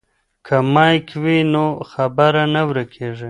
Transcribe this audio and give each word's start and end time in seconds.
که 0.45 0.55
مایک 0.73 1.07
وي 1.23 1.39
نو 1.53 1.65
خبره 1.91 2.43
نه 2.53 2.61
ورکیږي. 2.69 3.19